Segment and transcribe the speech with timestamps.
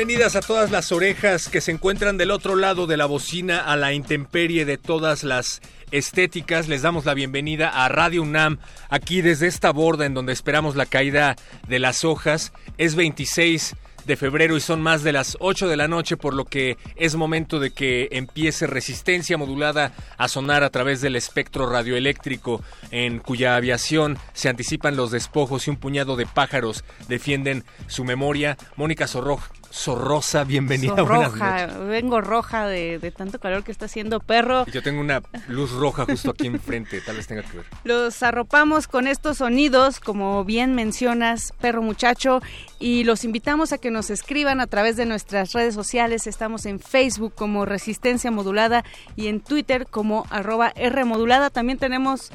[0.00, 3.76] Bienvenidas a todas las orejas que se encuentran del otro lado de la bocina a
[3.76, 6.68] la intemperie de todas las estéticas.
[6.68, 10.86] Les damos la bienvenida a Radio UNAM, aquí desde esta borda en donde esperamos la
[10.86, 11.36] caída
[11.68, 12.54] de las hojas.
[12.78, 16.46] Es 26 de febrero y son más de las 8 de la noche, por lo
[16.46, 22.62] que es momento de que empiece resistencia modulada a sonar a través del espectro radioeléctrico,
[22.90, 28.56] en cuya aviación se anticipan los despojos y un puñado de pájaros defienden su memoria.
[28.76, 30.96] Mónica Sorroja Sorrosa, bienvenida.
[30.96, 34.66] roja, vengo roja de, tanto calor que está haciendo perro.
[34.66, 37.66] yo tengo una luz roja justo aquí enfrente, tal vez tenga que ver.
[37.84, 42.40] Los arropamos con estos sonidos, como bien mencionas, perro muchacho,
[42.80, 46.26] y los invitamos a que nos escriban a través de nuestras redes sociales.
[46.26, 51.48] Estamos en Facebook como Resistencia Modulada y en Twitter como arroba R Modulada.
[51.48, 52.32] También tenemos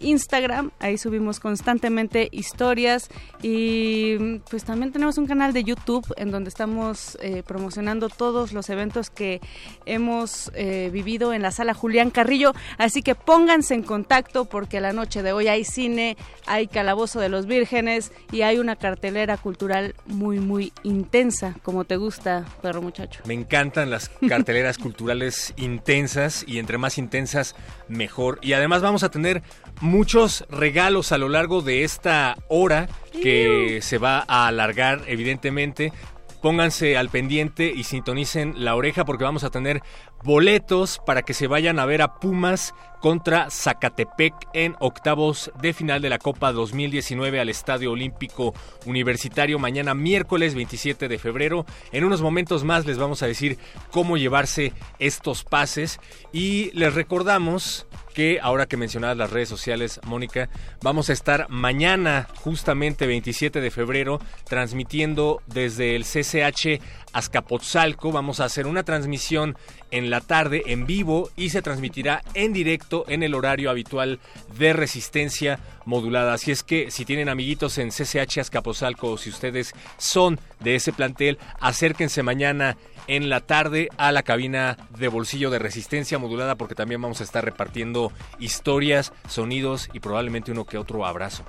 [0.00, 3.08] Instagram, ahí subimos constantemente historias
[3.42, 8.68] y pues también tenemos un canal de YouTube en donde estamos eh, promocionando todos los
[8.70, 9.40] eventos que
[9.86, 14.92] hemos eh, vivido en la sala Julián Carrillo, así que pónganse en contacto porque la
[14.92, 19.94] noche de hoy hay cine, hay Calabozo de los Vírgenes y hay una cartelera cultural
[20.06, 23.20] muy muy intensa, como te gusta, perro muchacho.
[23.26, 27.54] Me encantan las carteleras culturales intensas y entre más intensas
[27.88, 29.42] mejor y además vamos a tener
[29.88, 32.88] muchos regalos a lo largo de esta hora
[33.22, 35.92] que se va a alargar evidentemente.
[36.40, 39.82] Pónganse al pendiente y sintonicen la oreja porque vamos a tener
[40.24, 46.02] boletos para que se vayan a ver a Pumas contra Zacatepec en octavos de final
[46.02, 48.54] de la Copa 2019 al Estadio Olímpico
[48.86, 51.64] Universitario mañana miércoles 27 de febrero.
[51.92, 53.58] En unos momentos más les vamos a decir
[53.90, 56.00] cómo llevarse estos pases
[56.32, 60.48] y les recordamos que ahora que mencionabas las redes sociales, Mónica,
[60.82, 66.82] vamos a estar mañana, justamente 27 de febrero, transmitiendo desde el CCH
[67.12, 68.12] Azcapotzalco.
[68.12, 69.56] Vamos a hacer una transmisión
[69.90, 74.20] en la tarde en vivo y se transmitirá en directo en el horario habitual
[74.58, 76.34] de resistencia modulada.
[76.34, 80.92] Así es que si tienen amiguitos en CCH Azcapotzalco o si ustedes son de ese
[80.92, 82.76] plantel, acérquense mañana
[83.06, 87.24] en la tarde a la cabina de bolsillo de resistencia modulada porque también vamos a
[87.24, 91.44] estar repartiendo historias, sonidos y probablemente uno que otro abrazo.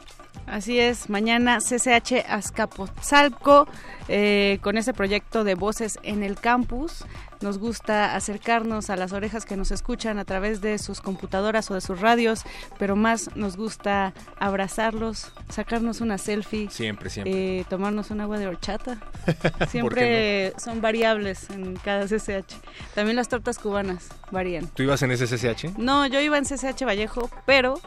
[0.50, 3.68] Así es, mañana CCH Azcapotzalco
[4.08, 7.06] eh, con ese proyecto de voces en el campus.
[7.42, 11.76] Nos gusta acercarnos a las orejas que nos escuchan a través de sus computadoras o
[11.76, 12.42] de sus radios,
[12.80, 16.68] pero más nos gusta abrazarlos, sacarnos una selfie.
[16.72, 17.60] Siempre, siempre.
[17.60, 18.98] Eh, tomarnos un agua de horchata.
[19.70, 22.56] Siempre son variables en cada CCH.
[22.96, 24.68] También las tortas cubanas varían.
[24.68, 25.78] ¿Tú ibas en ese CCH?
[25.78, 27.80] No, yo iba en CCH Vallejo, pero,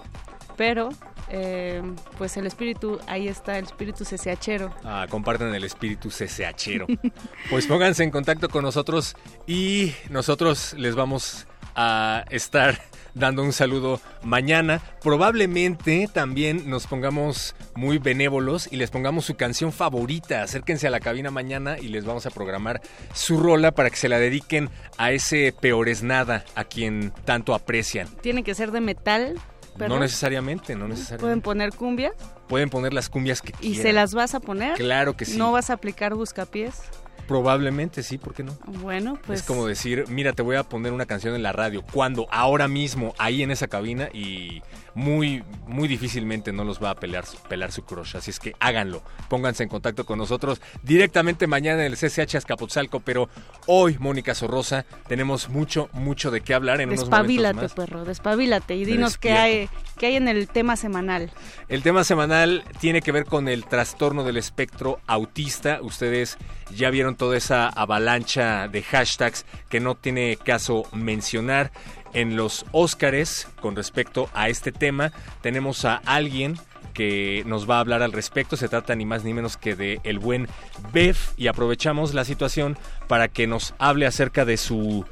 [0.56, 0.90] pero
[1.30, 1.82] eh,
[2.18, 4.72] pues el espíritu, ahí está el espíritu CCHero.
[4.84, 6.86] Ah, compartan el espíritu CCHero.
[7.50, 9.16] pues pónganse en contacto con nosotros
[9.46, 12.78] y nosotros les vamos a estar
[13.14, 14.80] dando un saludo mañana.
[15.02, 20.42] Probablemente también nos pongamos muy benévolos y les pongamos su canción favorita.
[20.42, 22.80] Acérquense a la cabina mañana y les vamos a programar
[23.14, 28.08] su rola para que se la dediquen a ese peores nada a quien tanto aprecian.
[28.20, 29.40] Tiene que ser de metal
[29.78, 31.22] no necesariamente, no necesariamente.
[31.22, 32.12] ¿Pueden poner cumbia?
[32.48, 33.80] Pueden poner las cumbias que quieran.
[33.80, 34.74] ¿Y se las vas a poner?
[34.74, 35.36] Claro que sí.
[35.36, 36.82] ¿No vas a aplicar buscapiés?
[37.26, 38.58] Probablemente sí, ¿por qué no?
[38.66, 39.40] Bueno, pues.
[39.40, 41.84] Es como decir, mira, te voy a poner una canción en la radio.
[41.92, 44.62] cuando Ahora mismo, ahí en esa cabina y
[44.94, 48.16] muy, muy difícilmente no los va a pelar, pelar su crush.
[48.16, 49.02] Así es que háganlo.
[49.28, 53.00] Pónganse en contacto con nosotros directamente mañana en el CCH Azcapotzalco.
[53.00, 53.28] Pero
[53.66, 57.74] hoy, Mónica Sorrosa, tenemos mucho, mucho de qué hablar en unos momentos más.
[57.74, 59.68] perro, despabilate y dinos qué hay,
[59.98, 61.30] qué hay en el tema semanal.
[61.68, 65.80] El tema semanal tiene que ver con el trastorno del espectro autista.
[65.82, 66.38] Ustedes
[66.74, 71.72] ya vieron toda esa avalancha de hashtags que no tiene caso mencionar
[72.14, 75.12] en los Óscares con respecto a este tema.
[75.40, 76.58] Tenemos a alguien
[76.92, 78.56] que nos va a hablar al respecto.
[78.56, 80.48] Se trata ni más ni menos que de el buen
[80.92, 82.76] Bev y aprovechamos la situación
[83.08, 85.04] para que nos hable acerca de su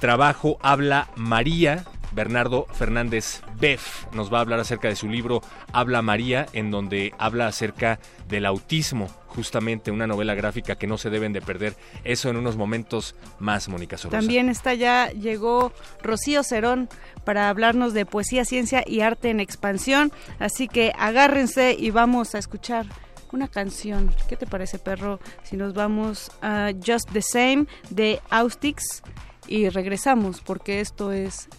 [0.00, 1.84] trabajo Habla María.
[2.16, 5.42] Bernardo Fernández Beff nos va a hablar acerca de su libro
[5.72, 11.10] Habla María, en donde habla acerca del autismo justamente una novela gráfica que no se
[11.10, 11.76] deben de perder.
[12.04, 14.18] Eso en unos momentos más, Mónica Sorrosa.
[14.18, 15.72] También está ya, llegó
[16.02, 16.88] Rocío Cerón
[17.24, 20.10] para hablarnos de poesía, ciencia y arte en expansión.
[20.38, 22.86] Así que agárrense y vamos a escuchar
[23.30, 24.10] una canción.
[24.26, 25.20] ¿Qué te parece, perro?
[25.42, 29.02] Si nos vamos a Just the Same de Austix
[29.46, 31.50] y regresamos porque esto es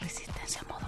[0.00, 0.85] resistencia But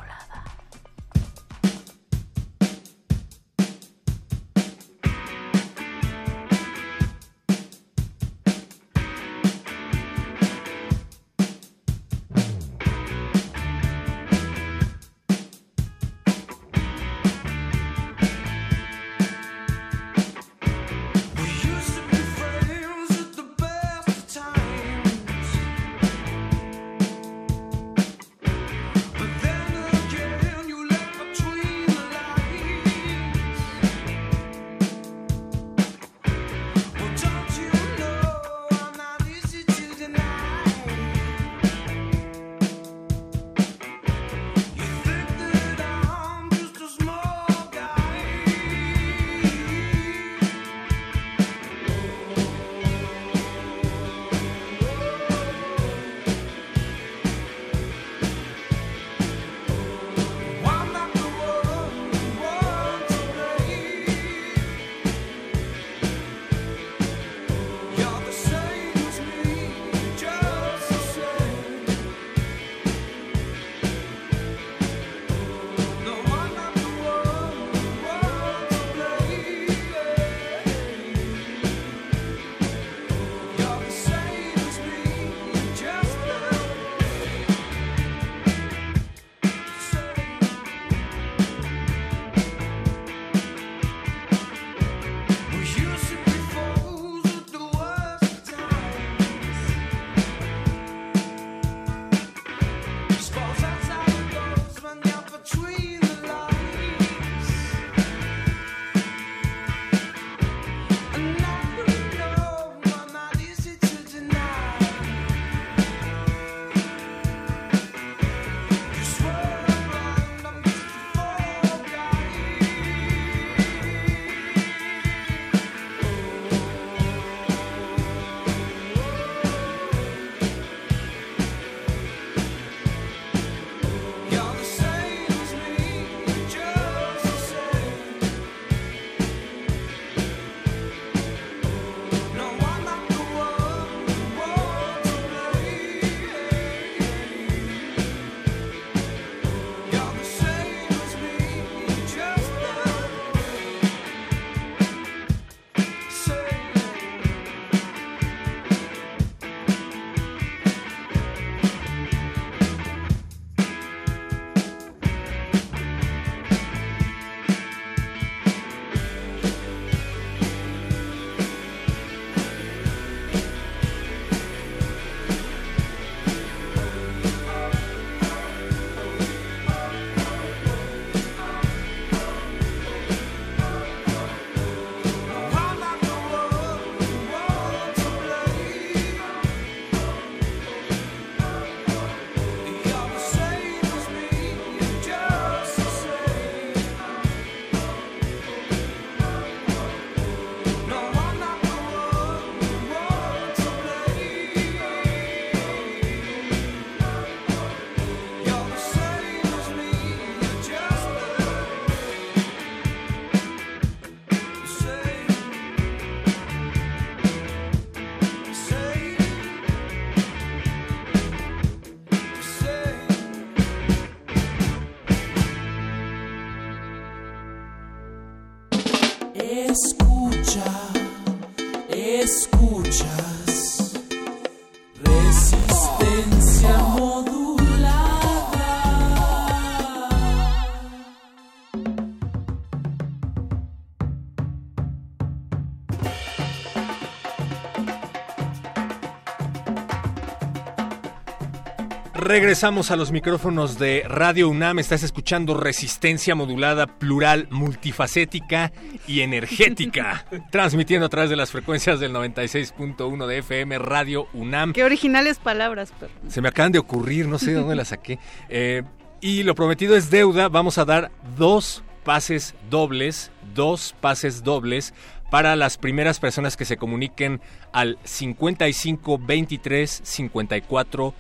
[252.29, 254.81] Regresamos a los micrófonos de Radio UNAM.
[254.81, 258.71] Estás escuchando Resistencia Modulada, plural, multifacética
[259.07, 260.27] y energética.
[260.51, 264.75] transmitiendo a través de las frecuencias del 96.1 de FM Radio UNAM.
[264.75, 265.91] Qué originales palabras.
[265.99, 266.13] Pero...
[266.29, 268.19] Se me acaban de ocurrir, no sé de dónde las saqué.
[268.51, 268.83] Eh,
[269.23, 270.51] y lo prometido es deuda.
[270.51, 274.93] Vamos a dar dos pases dobles, dos pases dobles
[275.31, 277.41] para las primeras personas que se comuniquen
[277.73, 281.15] al 55 23 54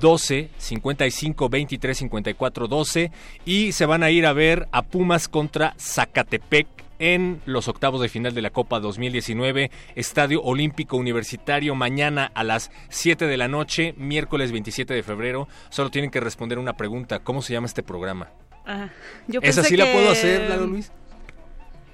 [0.00, 3.10] 12 55 23 54 12
[3.44, 6.66] y se van a ir a ver a Pumas contra Zacatepec
[7.00, 12.70] en los octavos de final de la Copa 2019, Estadio Olímpico Universitario, mañana a las
[12.88, 15.48] 7 de la noche, miércoles 27 de febrero.
[15.70, 18.28] Solo tienen que responder una pregunta, ¿cómo se llama este programa?
[18.64, 18.88] Ah,
[19.26, 20.92] yo ¿Esa pensé sí la que- puedo hacer, Lalo Luis?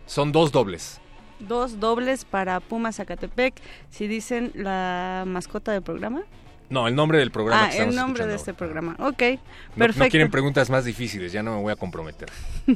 [0.07, 1.01] Son dos dobles.
[1.41, 3.55] Dos dobles para Pumas Zacatepec.
[3.89, 6.23] Si dicen la mascota del programa.
[6.71, 7.65] No, el nombre del programa.
[7.67, 8.95] ah, que el nombre de este programa.
[9.01, 9.23] Ok,
[9.75, 10.05] No- perfecto.
[10.05, 12.29] No, quieren preguntas más difíciles, ya no me voy a comprometer.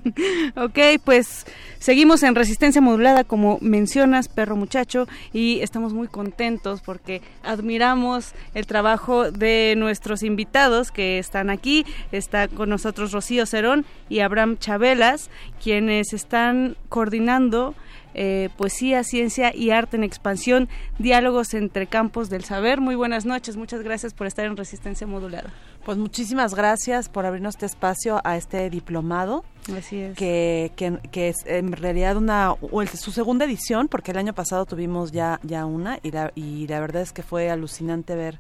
[0.57, 1.47] Ok, pues
[1.79, 8.67] seguimos en Resistencia Modulada, como mencionas, perro muchacho, y estamos muy contentos porque admiramos el
[8.67, 11.85] trabajo de nuestros invitados que están aquí.
[12.13, 15.31] Está con nosotros Rocío Cerón y Abraham Chabelas,
[15.63, 17.75] quienes están coordinando
[18.15, 20.69] eh, poesía, ciencia y arte en expansión,
[20.99, 22.81] diálogos entre campos del saber.
[22.81, 25.53] Muy buenas noches, muchas gracias por estar en Resistencia Modulada.
[25.85, 29.45] Pues muchísimas gracias por abrirnos este espacio a este diplomado.
[29.77, 30.17] Así es.
[30.17, 34.33] Que, que, que es en realidad una o el- su segunda edición, porque el año
[34.33, 38.39] pasado tuvimos ya, ya una y la, y la verdad es que fue alucinante ver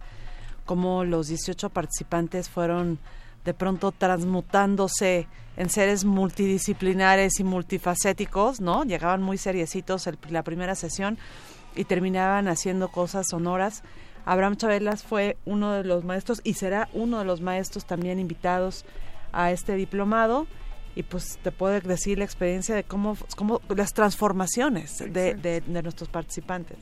[0.64, 2.98] cómo los 18 participantes fueron
[3.44, 8.84] de pronto transmutándose en seres multidisciplinares y multifacéticos, ¿no?
[8.84, 11.18] Llegaban muy seriecitos el- la primera sesión
[11.76, 13.82] y terminaban haciendo cosas sonoras.
[14.24, 18.84] Abraham Chabelas fue uno de los maestros y será uno de los maestros también invitados
[19.32, 20.46] a este diplomado
[20.96, 25.82] y pues te puedo decir la experiencia de cómo, cómo las transformaciones de, de- de
[25.82, 26.78] nuestros participantes.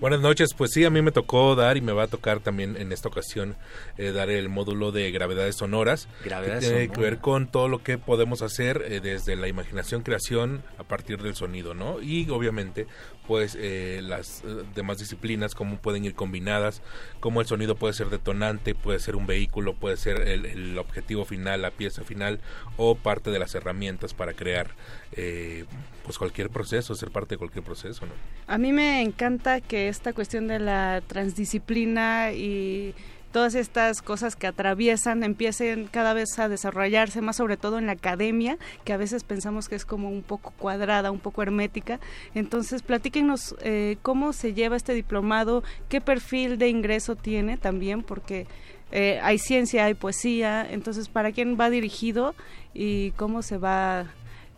[0.00, 2.76] Buenas noches, pues sí, a mí me tocó dar y me va a tocar también
[2.76, 3.56] en esta ocasión
[3.96, 6.06] eh, dar el módulo de gravedades sonoras.
[6.24, 10.02] Gravedades que tiene que ver con todo lo que podemos hacer eh, desde la imaginación,
[10.02, 12.00] creación a partir del sonido, ¿no?
[12.00, 12.86] Y obviamente,
[13.26, 16.80] pues eh, las eh, demás disciplinas, cómo pueden ir combinadas,
[17.18, 21.24] cómo el sonido puede ser detonante, puede ser un vehículo, puede ser el, el objetivo
[21.24, 22.38] final, la pieza final
[22.76, 24.70] o parte de las herramientas para crear
[25.12, 25.64] eh,
[26.04, 28.12] pues cualquier proceso, ser parte de cualquier proceso, ¿no?
[28.46, 32.94] A mí me encanta que esta cuestión de la transdisciplina y
[33.32, 37.92] todas estas cosas que atraviesan empiecen cada vez a desarrollarse, más sobre todo en la
[37.92, 42.00] academia, que a veces pensamos que es como un poco cuadrada, un poco hermética.
[42.34, 48.46] Entonces, platíquenos eh, cómo se lleva este diplomado, qué perfil de ingreso tiene también, porque
[48.90, 52.34] eh, hay ciencia, hay poesía, entonces, ¿para quién va dirigido
[52.74, 54.06] y cómo se va...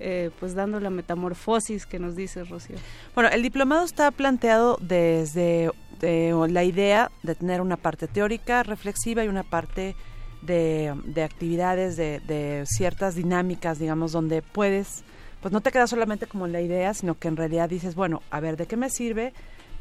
[0.00, 2.76] eh, pues dando la metamorfosis que nos dice Rocío.
[3.14, 5.70] Bueno, el diplomado está planteado desde
[6.02, 9.94] eh, la idea de tener una parte teórica, reflexiva y una parte
[10.42, 15.04] de, de actividades, de, de ciertas dinámicas, digamos, donde puedes,
[15.42, 18.40] pues no te quedas solamente como la idea, sino que en realidad dices, bueno, a
[18.40, 19.32] ver, ¿de qué me sirve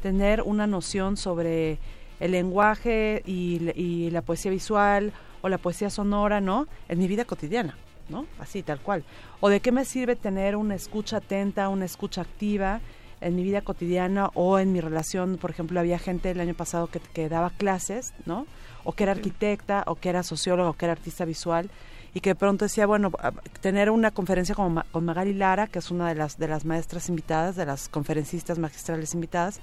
[0.02, 1.78] tener una noción sobre
[2.20, 6.66] el lenguaje y, y la poesía visual o la poesía sonora, ¿no?
[6.88, 7.76] En mi vida cotidiana,
[8.10, 8.26] ¿no?
[8.38, 9.04] Así, tal cual.
[9.40, 12.80] ¿O de qué me sirve tener una escucha atenta, una escucha activa
[13.22, 15.38] en mi vida cotidiana o en mi relación?
[15.38, 18.46] Por ejemplo, había gente el año pasado que, que daba clases, ¿no?
[18.84, 21.70] O que era arquitecta, o que era socióloga, o que era artista visual,
[22.12, 23.12] y que de pronto decía, bueno,
[23.60, 27.08] tener una conferencia Ma- con Magali Lara, que es una de las, de las maestras
[27.08, 29.60] invitadas, de las conferencistas magistrales invitadas,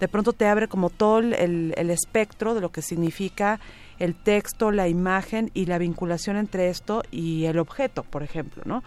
[0.00, 3.60] de pronto te abre como todo el- el espectro de lo que significa
[3.98, 8.82] el texto, la imagen y la vinculación entre esto y el objeto, por ejemplo, ¿no?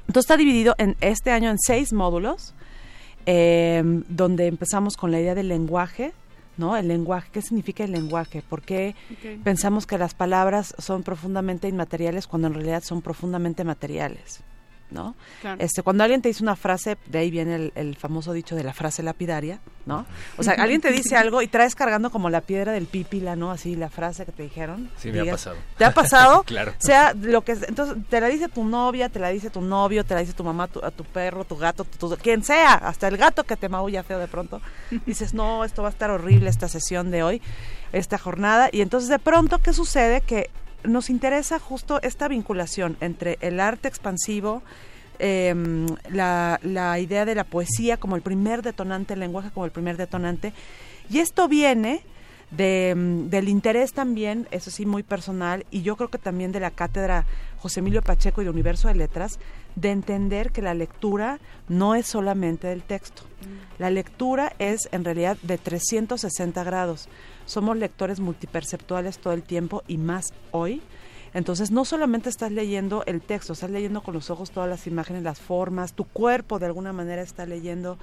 [0.00, 2.54] Entonces está dividido en este año en seis módulos,
[3.26, 6.12] eh, donde empezamos con la idea del lenguaje,
[6.56, 6.76] ¿no?
[6.76, 8.42] El lenguaje, ¿qué significa el lenguaje?
[8.42, 8.94] ¿Por qué
[9.44, 14.42] pensamos que las palabras son profundamente inmateriales cuando en realidad son profundamente materiales?
[14.90, 15.14] ¿No?
[15.40, 15.60] Claro.
[15.60, 18.64] Este, cuando alguien te dice una frase, de ahí viene el, el famoso dicho de
[18.64, 20.06] la frase lapidaria, ¿no?
[20.36, 23.50] O sea, alguien te dice algo y traes cargando como la piedra del pípila, ¿no?
[23.50, 24.90] Así la frase que te dijeron.
[24.98, 25.56] Sí, me ha pasado.
[25.78, 26.42] ¿Te ha pasado?
[26.50, 26.72] Claro.
[26.78, 30.14] Sea lo que entonces te la dice tu novia, te la dice tu novio, te
[30.14, 33.06] la dice tu mamá, tu, a tu perro, tu gato, tu, tu- quien sea, hasta
[33.08, 34.60] el gato que te maulla feo de pronto.
[35.06, 37.40] Dices, "No, esto va a estar horrible esta sesión de hoy,
[37.92, 40.50] esta jornada." Y entonces de pronto qué sucede que
[40.84, 44.62] nos interesa justo esta vinculación entre el arte expansivo,
[45.18, 46.58] em, la,
[46.98, 50.52] idea de la poesía como el primer detonante, el lenguaje como el primer detonante.
[51.10, 52.02] Y esto viene
[52.50, 56.60] de, mm, del interés también, eso sí, muy personal, y yo creo que también de
[56.60, 57.26] la cátedra
[57.58, 59.38] José Emilio Pacheco y de Universo de Letras,
[59.76, 63.22] de entender que la lectura no es solamente del texto.
[63.78, 67.08] La lectura es en realidad de 360 grados.
[67.46, 70.82] Somos lectores multiperceptuales todo el tiempo y más hoy.
[71.32, 75.22] Entonces no solamente estás leyendo el texto, estás leyendo con los ojos todas las imágenes,
[75.22, 77.98] las formas, tu cuerpo de alguna manera está leyendo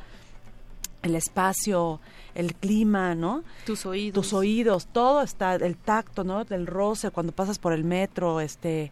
[1.03, 1.99] el espacio,
[2.35, 3.43] el clima, ¿no?
[3.65, 4.13] Tus oídos.
[4.13, 6.45] Tus oídos, todo está, el tacto, ¿no?
[6.45, 8.91] Del roce cuando pasas por el metro, este,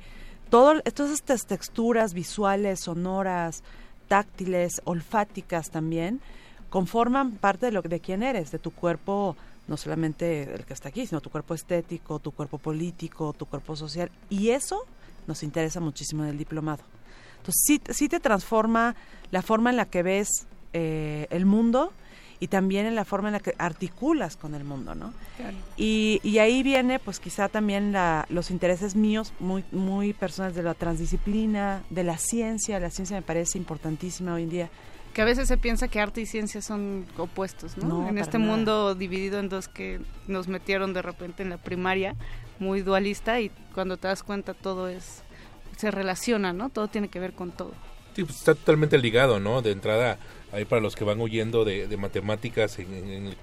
[0.56, 3.62] todo, todas estas texturas visuales, sonoras,
[4.08, 6.22] táctiles, olfáticas también,
[6.70, 9.36] conforman parte de lo de quién eres, de tu cuerpo,
[9.68, 13.76] no solamente el que está aquí, sino tu cuerpo estético, tu cuerpo político, tu cuerpo
[13.76, 14.86] social, y eso
[15.28, 16.84] nos interesa muchísimo en el diplomado.
[17.40, 18.96] Entonces sí, sí te transforma
[19.32, 20.30] la forma en la que ves
[20.72, 21.92] eh, el mundo
[22.40, 25.14] y también en la forma en la que articulas con el mundo, ¿no?
[25.78, 30.64] Y, y ahí viene, pues quizá también la, los intereses míos muy, muy personales de
[30.64, 32.80] la transdisciplina, de la ciencia.
[32.80, 34.70] La ciencia me parece importantísima hoy en día.
[35.14, 37.88] Que a veces se piensa que arte y ciencia son opuestos, ¿no?
[37.88, 38.52] No, en este nada.
[38.52, 42.16] mundo dividido en dos que nos metieron de repente en la primaria,
[42.60, 45.24] muy dualista, y cuando te das cuenta todo es
[45.78, 46.70] se relaciona, ¿no?
[46.70, 47.72] Todo tiene que ver con todo.
[48.24, 49.62] Pues está totalmente ligado, ¿no?
[49.62, 50.18] De entrada,
[50.52, 53.36] ahí para los que van huyendo de, de matemáticas, en, en-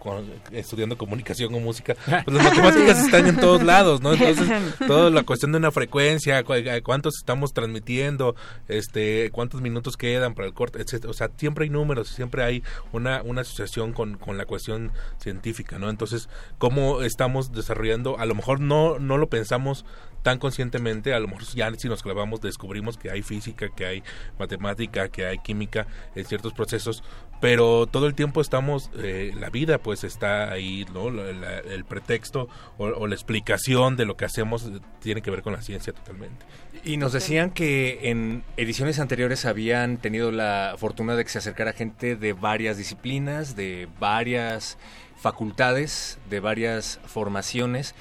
[0.52, 4.14] estudiando comunicación o música, pues las matemáticas están en todos lados, ¿no?
[4.14, 4.48] Entonces,
[4.86, 8.34] toda la cuestión de una frecuencia, cu- a cuántos estamos transmitiendo,
[8.68, 11.10] este, cuántos minutos quedan para el corte, etcétera.
[11.10, 12.62] O sea, siempre hay números, siempre hay
[12.92, 15.90] una, una asociación con, con la cuestión científica, ¿no?
[15.90, 18.18] Entonces, ¿cómo estamos desarrollando?
[18.18, 19.84] A lo mejor no, no lo pensamos
[20.22, 24.02] tan conscientemente, a lo mejor ya si nos clavamos descubrimos que hay física, que hay
[24.38, 27.02] matemática, que hay química en ciertos procesos,
[27.40, 31.10] pero todo el tiempo estamos, eh, la vida pues está ahí, ¿no?
[31.10, 35.42] La- la- el pretexto o, o la explicación de lo que hacemos tiene que ver
[35.42, 36.44] con la ciencia totalmente.
[36.84, 41.72] Y nos decían que en ediciones anteriores habían tenido la fortuna de que se acercara
[41.72, 44.78] gente de varias disciplinas, de varias
[45.26, 47.94] facultades, de varias formaciones,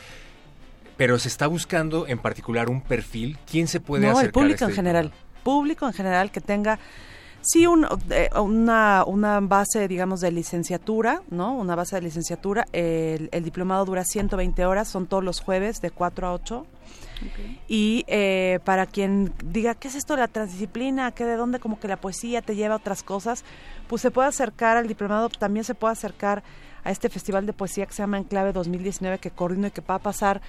[0.97, 3.37] pero se está buscando en particular un perfil.
[3.49, 4.25] ¿Quién se puede no, acercar?
[4.25, 5.11] el público a este en general.
[5.43, 6.79] Público en general que tenga
[7.41, 11.53] sí un, eh, una, una base, digamos, de licenciatura, ¿no?
[11.53, 12.65] Una base de licenciatura.
[12.71, 16.65] El, el diplomado dura 120 horas, son todos los jueves de 4 a 8.
[17.67, 21.11] Y eh, para quien diga, ¿qué es esto de la transdisciplina?
[21.11, 23.43] ¿Qué de dónde como que la poesía te lleva a otras cosas?
[23.87, 26.43] Pues se puede acercar al diplomado, también se puede acercar
[26.83, 29.95] a este festival de poesía que se llama Enclave 2019 que coordino y que va
[29.95, 30.41] a pasar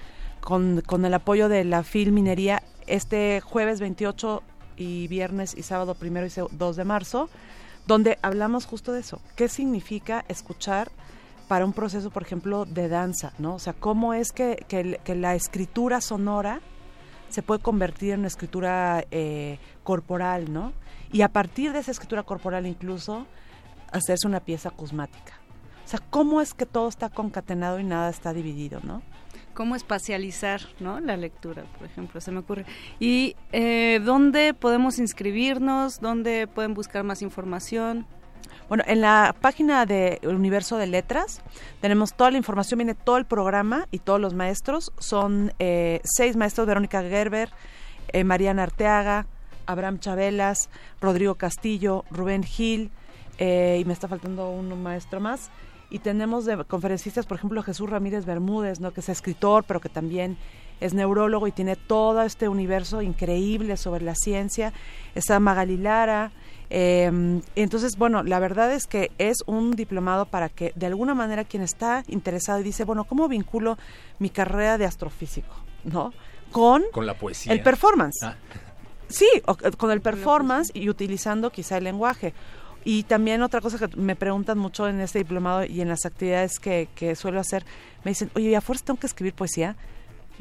[0.43, 4.43] con, con el apoyo de la FIL Minería este jueves 28
[4.75, 7.29] y viernes y sábado primero y se- 2 de marzo,
[7.87, 9.21] donde hablamos justo de eso.
[9.35, 10.91] ¿Qué significa escuchar
[11.47, 13.33] para un proceso, por ejemplo, de danza?
[13.39, 13.55] ¿no?
[13.55, 16.59] O sea, ¿cómo es que, que la escritura sonora
[17.29, 20.71] se puede convertir en una escritura eh, corporal, ¿no?
[21.11, 23.25] Y a partir de esa escritura corporal incluso
[23.91, 25.33] hacerse una pieza cosmática.
[25.85, 29.01] O sea, ¿cómo es que todo está concatenado y nada está dividido, ¿no?
[29.53, 30.99] Cómo espacializar ¿no?
[30.99, 32.65] la lectura, por ejemplo, se me ocurre.
[32.99, 35.99] ¿Y eh, dónde podemos inscribirnos?
[35.99, 38.05] ¿Dónde pueden buscar más información?
[38.69, 41.41] Bueno, en la página de Universo de Letras
[41.81, 44.91] tenemos toda la información, viene todo el programa y todos los maestros.
[44.99, 47.49] Son eh, seis maestros, Verónica Gerber,
[48.07, 49.27] eh, Mariana Arteaga,
[49.65, 50.69] Abraham Chabelas,
[51.01, 52.91] Rodrigo Castillo, Rubén Gil,
[53.37, 55.49] eh, y me está faltando un maestro más.
[55.93, 58.91] Y tenemos de conferencistas, por ejemplo, Jesús Ramírez Bermúdez, ¿no?
[58.91, 60.37] que es escritor, pero que también
[60.81, 64.73] es neurólogo y tiene todo este universo increíble sobre la ciencia.
[65.15, 66.31] Está Magali Lara.
[66.71, 71.43] eh, entonces, bueno, la verdad es que es un diplomado para que de alguna manera
[71.43, 73.77] quien está interesado y dice, bueno, ¿cómo vinculo
[74.17, 75.53] mi carrera de astrofísico?
[75.83, 76.11] ¿No?
[76.51, 77.53] Con Con la poesía.
[77.53, 78.23] el performance.
[78.23, 78.35] Ah.
[79.09, 82.33] Sí, o- con el performance y utilizando quizá el lenguaje.
[82.85, 86.59] Y también otra cosa que me preguntan mucho en este diplomado y en las actividades
[86.59, 87.65] que, que suelo hacer,
[88.03, 89.75] me dicen, oye, ¿y a fuerza tengo que escribir poesía?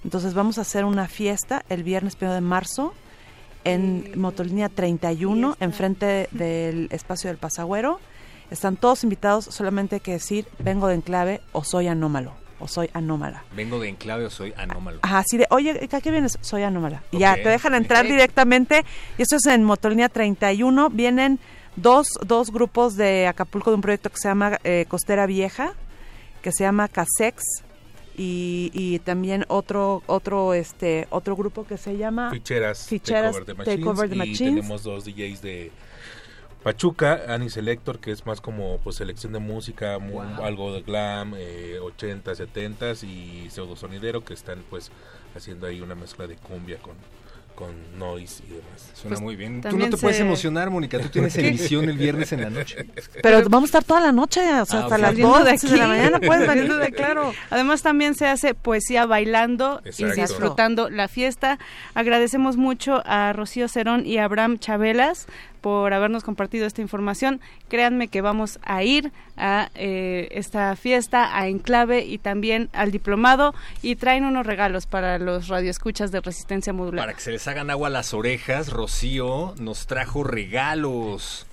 [0.04, 2.94] Entonces vamos a hacer una fiesta el viernes 1 de marzo
[3.64, 8.00] en Motolínea 31, enfrente del espacio del Pasagüero.
[8.52, 12.90] Están todos invitados, solamente hay que decir, vengo de enclave o soy anómalo, o soy
[12.94, 13.44] anómala.
[13.56, 15.00] Vengo de enclave o soy anómalo.
[15.02, 16.38] Ajá, así de, oye, ¿a qué vienes?
[16.42, 17.04] Soy anómala.
[17.12, 18.86] Y ya, te dejan entrar directamente.
[19.18, 20.90] Y esto es en Motolínea 31.
[20.92, 21.40] Vienen
[21.76, 25.74] dos, dos grupos de Acapulco de un proyecto que se llama eh, Costera Vieja,
[26.42, 27.44] que se llama Casex.
[28.18, 34.16] Y, y también otro otro este otro grupo que se llama Ficheras, Ficheras Takeover the
[34.16, 35.72] Machines, the y tenemos dos DJs de
[36.66, 41.36] Pachuca, Annie Selector, que es más como pues selección de música, mu- algo de glam,
[41.38, 44.90] eh, 80, 70 y pseudo sonidero que están pues
[45.36, 46.96] haciendo ahí una mezcla de cumbia con,
[47.54, 48.90] con noise y demás.
[48.96, 49.62] Suena muy bien.
[49.62, 50.98] Tú no te puedes emocionar, Mónica.
[51.00, 52.88] Tú tienes emisión el viernes en la noche.
[53.22, 55.70] Pero vamos a estar toda la noche, o sea, Ah, hasta las Saliendo 2 de
[55.70, 56.48] de, la mañana puedes venir.
[56.68, 57.04] Saliendo de aquí.
[57.52, 61.60] Además también se hace poesía bailando y disfrutando la fiesta.
[61.94, 65.28] Agradecemos mucho a Rocío Cerón y a Abraham Chabelas
[65.66, 67.42] por habernos compartido esta información.
[67.70, 73.56] Créanme que vamos a ir a eh, esta fiesta, a Enclave y también al diplomado
[73.82, 77.04] y traen unos regalos para los radioescuchas de Resistencia Modular.
[77.06, 81.48] Para que se les hagan agua a las orejas, Rocío nos trajo regalos.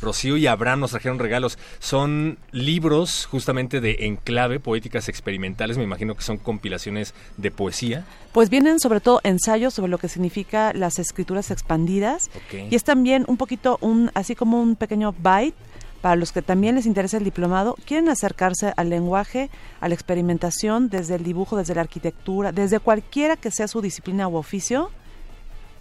[0.00, 1.58] Rocío y Abraham nos trajeron regalos.
[1.78, 5.78] Son libros justamente de enclave, poéticas experimentales.
[5.78, 8.04] Me imagino que son compilaciones de poesía.
[8.32, 13.24] Pues vienen sobre todo ensayos sobre lo que significa las escrituras expandidas y es también
[13.28, 15.56] un poquito un así como un pequeño bite
[16.00, 20.88] para los que también les interesa el diplomado, quieren acercarse al lenguaje, a la experimentación,
[20.88, 24.90] desde el dibujo, desde la arquitectura, desde cualquiera que sea su disciplina u oficio,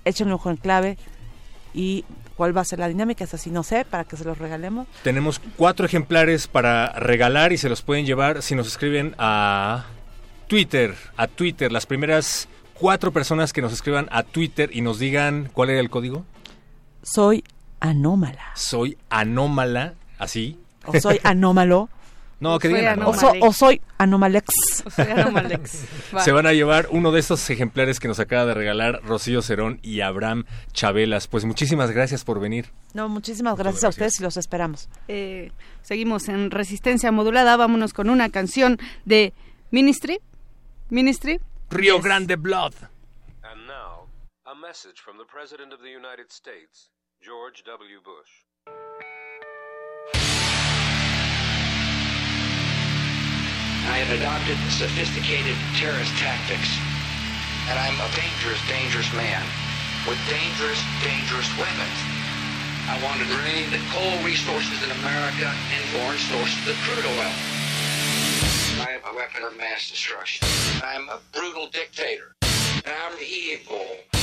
[0.03, 0.97] échenle un ojo en clave
[1.73, 2.03] y
[2.39, 4.87] cuál va a ser la dinámica, es así, no sé, para que se los regalemos.
[5.03, 9.87] Tenemos cuatro ejemplares para regalar y se los pueden llevar si nos escriben a
[10.47, 10.95] Twitter.
[11.17, 15.69] A Twitter, las primeras cuatro personas que nos escriban a Twitter y nos digan cuál
[15.71, 16.23] era el código.
[17.03, 17.43] Soy
[17.81, 20.57] anómala Soy anómala, así.
[20.85, 21.89] o soy anómalo
[22.39, 24.47] No, que Soy digan o, so- soy anomalex.
[24.85, 25.85] O sea, Anomalex.
[26.15, 26.21] Va.
[26.21, 29.79] Se van a llevar uno de estos ejemplares que nos acaba de regalar Rocío Cerón
[29.81, 31.27] y Abraham Chabelas.
[31.27, 32.71] Pues muchísimas gracias por venir.
[32.93, 34.87] No, muchísimas gracias, a ustedes y los esperamos.
[35.09, 37.57] Eh, seguimos en Resistencia Modulada.
[37.57, 39.33] Vámonos con una canción de
[39.71, 40.19] Ministry.
[40.89, 41.39] Ministry.
[41.69, 42.03] Río Yes.
[42.05, 42.73] Grande Blood.
[43.43, 44.07] And now,
[44.45, 46.89] a message from the President of the United States,
[47.21, 47.99] George W.
[48.01, 48.45] Bush.
[53.89, 56.77] I have adopted sophisticated terrorist tactics.
[57.73, 59.41] And I'm a dangerous, dangerous man
[60.05, 61.97] with dangerous, dangerous weapons.
[62.85, 67.33] I want to drain the coal resources in America and foreign sources of crude oil.
[68.85, 70.45] I am a weapon of mass destruction.
[70.85, 72.37] I'm a brutal dictator.
[72.85, 74.18] And I'm evil.